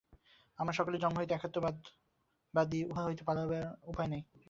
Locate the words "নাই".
4.11-4.21